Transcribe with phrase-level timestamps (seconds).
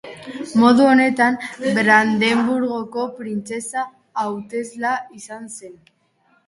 [0.61, 1.37] Modu honetan
[1.75, 3.87] Brandenburgoko printzesa
[4.25, 5.81] hauteslea izan zen.